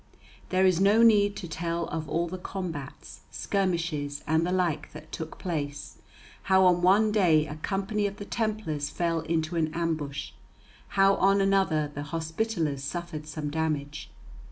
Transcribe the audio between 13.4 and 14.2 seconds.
damage.